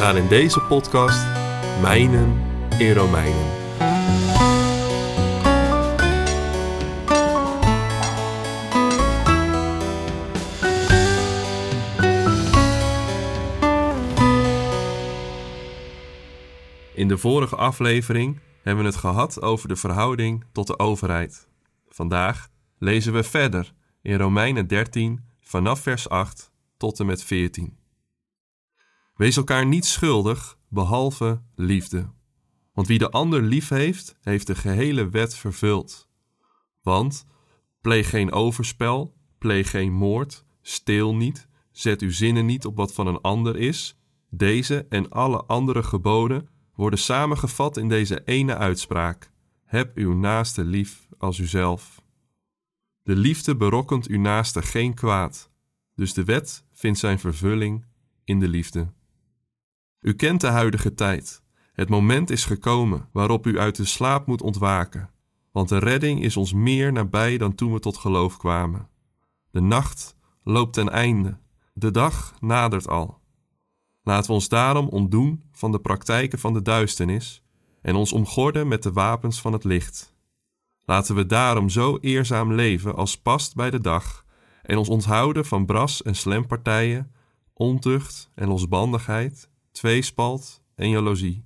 [0.00, 1.26] Gaan in deze podcast
[1.80, 2.42] mijnen
[2.78, 3.50] in Romeinen.
[16.94, 21.48] In de vorige aflevering hebben we het gehad over de verhouding tot de overheid.
[21.88, 22.48] Vandaag
[22.78, 27.79] lezen we verder in Romeinen 13 vanaf vers 8 tot en met 14.
[29.20, 32.10] Wees elkaar niet schuldig behalve liefde.
[32.72, 36.08] Want wie de ander lief heeft, heeft de gehele wet vervuld.
[36.82, 37.26] Want
[37.80, 43.06] pleeg geen overspel, pleeg geen moord, steel niet, zet uw zinnen niet op wat van
[43.06, 43.98] een ander is.
[44.30, 49.32] Deze en alle andere geboden worden samengevat in deze ene uitspraak:
[49.64, 52.02] Heb uw naaste lief als uzelf.
[53.02, 55.50] De liefde berokkent uw naaste geen kwaad,
[55.94, 57.84] dus de wet vindt zijn vervulling
[58.24, 58.98] in de liefde.
[60.00, 61.42] U kent de huidige tijd.
[61.72, 65.10] Het moment is gekomen waarop u uit de slaap moet ontwaken,
[65.52, 68.88] want de redding is ons meer nabij dan toen we tot geloof kwamen.
[69.50, 71.38] De nacht loopt ten einde,
[71.72, 73.18] de dag nadert al.
[74.02, 77.42] Laten we ons daarom ontdoen van de praktijken van de duisternis
[77.82, 80.14] en ons omgorden met de wapens van het licht.
[80.84, 84.24] Laten we daarom zo eerzaam leven als past bij de dag
[84.62, 87.12] en ons onthouden van bras- en slempartijen,
[87.52, 91.44] ontucht en losbandigheid, tweespalt en jaloezie.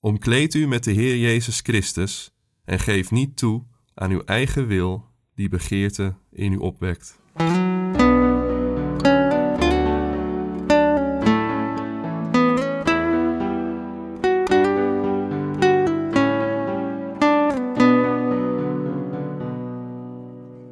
[0.00, 2.34] Omkleed u met de Heer Jezus Christus
[2.64, 3.64] en geef niet toe
[3.94, 7.18] aan uw eigen wil die begeerte in u opwekt.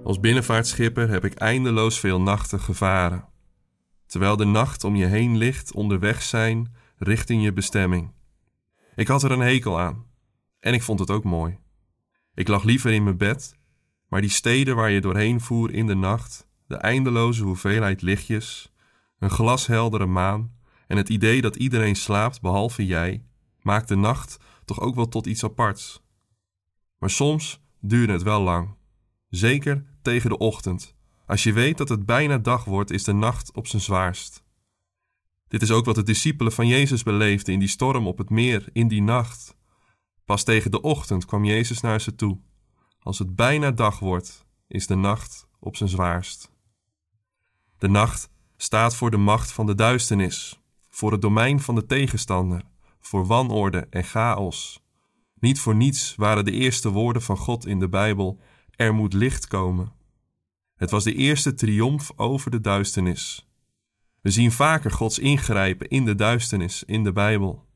[0.05, 3.31] Als binnenvaartschipper heb ik eindeloos veel nachten gevaren.
[4.12, 8.12] Terwijl de nacht om je heen ligt, onderweg zijn richting je bestemming.
[8.95, 10.06] Ik had er een hekel aan.
[10.61, 11.59] En ik vond het ook mooi.
[12.34, 13.56] Ik lag liever in mijn bed,
[14.09, 18.73] maar die steden waar je doorheen voer in de nacht, de eindeloze hoeveelheid lichtjes,
[19.19, 20.53] een glasheldere maan
[20.87, 23.25] en het idee dat iedereen slaapt behalve jij,
[23.62, 26.03] maakt de nacht toch ook wel tot iets aparts.
[26.99, 28.75] Maar soms duurde het wel lang.
[29.29, 30.94] Zeker tegen de ochtend.
[31.32, 34.43] Als je weet dat het bijna dag wordt, is de nacht op zijn zwaarst.
[35.48, 38.69] Dit is ook wat de discipelen van Jezus beleefden in die storm op het meer,
[38.72, 39.56] in die nacht.
[40.25, 42.38] Pas tegen de ochtend kwam Jezus naar ze toe.
[42.98, 46.50] Als het bijna dag wordt, is de nacht op zijn zwaarst.
[47.78, 50.60] De nacht staat voor de macht van de duisternis,
[50.91, 52.62] voor het domein van de tegenstander,
[53.00, 54.82] voor wanorde en chaos.
[55.41, 59.47] Niet voor niets waren de eerste woorden van God in de Bijbel: er moet licht
[59.47, 60.00] komen.
[60.82, 63.48] Het was de eerste triomf over de duisternis.
[64.20, 67.66] We zien vaker Gods ingrijpen in de duisternis in de Bijbel.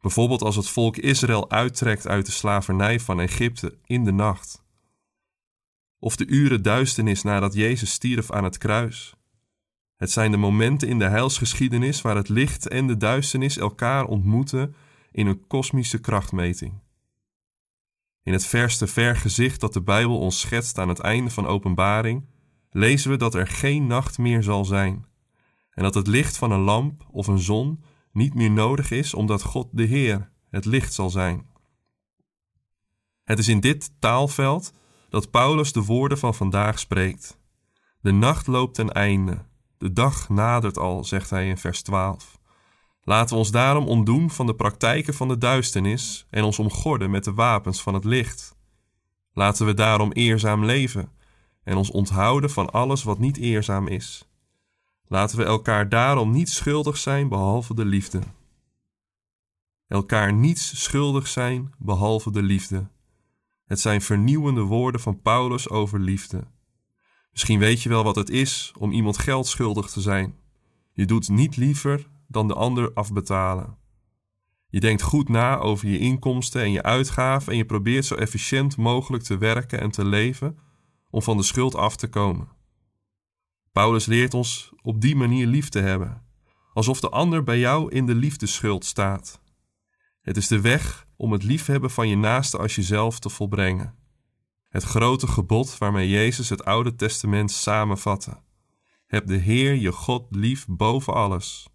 [0.00, 4.62] Bijvoorbeeld als het volk Israël uittrekt uit de slavernij van Egypte in de nacht.
[5.98, 9.14] Of de uren duisternis nadat Jezus stierf aan het kruis.
[9.96, 14.74] Het zijn de momenten in de heilsgeschiedenis waar het licht en de duisternis elkaar ontmoeten
[15.12, 16.72] in een kosmische krachtmeting.
[18.22, 22.30] In het verste vergezicht dat de Bijbel ons schetst aan het einde van Openbaring,
[22.72, 25.06] lezen we dat er geen nacht meer zal zijn
[25.70, 29.42] en dat het licht van een lamp of een zon niet meer nodig is omdat
[29.42, 31.46] God de Heer het licht zal zijn.
[33.24, 34.72] Het is in dit taalveld
[35.08, 37.38] dat Paulus de woorden van vandaag spreekt.
[38.00, 39.44] De nacht loopt ten einde,
[39.78, 42.40] de dag nadert al, zegt hij in vers 12.
[43.02, 47.24] Laten we ons daarom ontdoen van de praktijken van de duisternis en ons omgorden met
[47.24, 48.56] de wapens van het licht.
[49.32, 51.12] Laten we daarom eerzaam leven
[51.64, 54.28] en ons onthouden van alles wat niet eerzaam is.
[55.06, 58.20] Laten we elkaar daarom niet schuldig zijn behalve de liefde.
[59.86, 62.86] Elkaar niets schuldig zijn behalve de liefde.
[63.64, 66.44] Het zijn vernieuwende woorden van Paulus over liefde.
[67.30, 70.34] Misschien weet je wel wat het is om iemand geld schuldig te zijn.
[70.92, 73.76] Je doet niet liever dan de ander afbetalen.
[74.68, 78.76] Je denkt goed na over je inkomsten en je uitgaven en je probeert zo efficiënt
[78.76, 80.58] mogelijk te werken en te leven
[81.12, 82.48] om van de schuld af te komen.
[83.72, 86.22] Paulus leert ons op die manier lief te hebben,
[86.72, 89.40] alsof de ander bij jou in de liefdeschuld staat.
[90.20, 93.94] Het is de weg om het liefhebben van je naaste als jezelf te volbrengen.
[94.68, 98.40] Het grote gebod waarmee Jezus het Oude Testament samenvatte.
[99.06, 101.68] Heb de Heer je God lief boven alles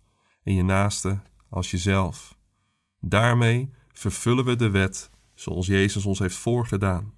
[0.44, 2.38] en je naaste als jezelf.
[3.00, 7.17] Daarmee vervullen we de wet zoals Jezus ons heeft voorgedaan.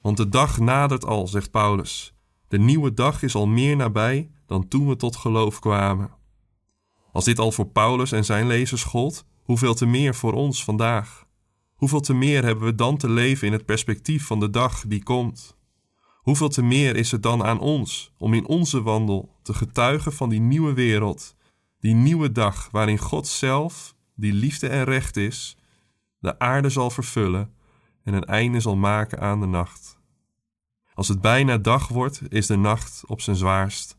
[0.00, 2.14] Want de dag nadert al, zegt Paulus.
[2.48, 6.10] De nieuwe dag is al meer nabij dan toen we tot geloof kwamen.
[7.12, 11.26] Als dit al voor Paulus en zijn lezers gold, hoeveel te meer voor ons vandaag?
[11.74, 15.02] Hoeveel te meer hebben we dan te leven in het perspectief van de dag die
[15.02, 15.56] komt?
[16.14, 20.28] Hoeveel te meer is het dan aan ons om in onze wandel te getuigen van
[20.28, 21.34] die nieuwe wereld,
[21.80, 25.56] die nieuwe dag waarin God zelf, die liefde en recht is,
[26.18, 27.52] de aarde zal vervullen
[28.08, 29.98] en een einde zal maken aan de nacht.
[30.94, 33.98] Als het bijna dag wordt, is de nacht op zijn zwaarst.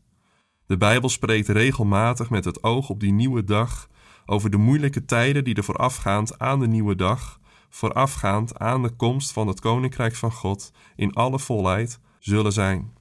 [0.66, 3.88] De Bijbel spreekt regelmatig met het oog op die nieuwe dag
[4.26, 9.32] over de moeilijke tijden die er voorafgaand aan de nieuwe dag, voorafgaand aan de komst
[9.32, 12.92] van het Koninkrijk van God in alle volheid zullen zijn.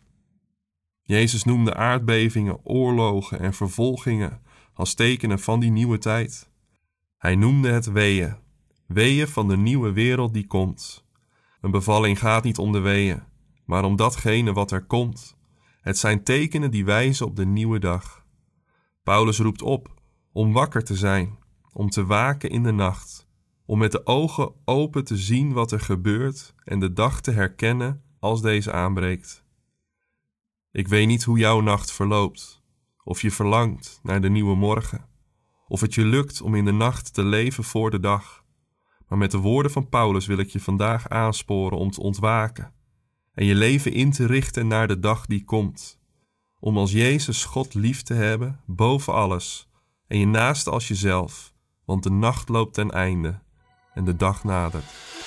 [1.01, 4.41] Jezus noemde aardbevingen, oorlogen en vervolgingen
[4.73, 6.49] als tekenen van die nieuwe tijd.
[7.17, 8.35] Hij noemde het weeën,
[8.89, 11.05] weeën van de nieuwe wereld die komt.
[11.61, 13.23] Een bevalling gaat niet om de weeën,
[13.65, 15.37] maar om datgene wat er komt.
[15.81, 18.25] Het zijn tekenen die wijzen op de nieuwe dag.
[19.03, 20.01] Paulus roept op
[20.31, 21.37] om wakker te zijn,
[21.73, 23.27] om te waken in de nacht,
[23.65, 28.03] om met de ogen open te zien wat er gebeurt en de dag te herkennen
[28.19, 29.43] als deze aanbreekt.
[30.71, 32.63] Ik weet niet hoe jouw nacht verloopt,
[33.03, 35.05] of je verlangt naar de nieuwe morgen,
[35.67, 38.47] of het je lukt om in de nacht te leven voor de dag.
[39.09, 42.73] Maar met de woorden van Paulus wil ik je vandaag aansporen om te ontwaken
[43.33, 45.99] en je leven in te richten naar de dag die komt.
[46.59, 49.69] Om als Jezus God lief te hebben boven alles
[50.07, 51.53] en je naaste als jezelf,
[51.85, 53.39] want de nacht loopt ten einde
[53.93, 55.18] en de dag nadert.